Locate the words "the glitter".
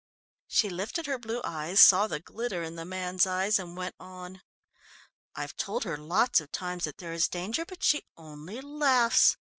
2.07-2.63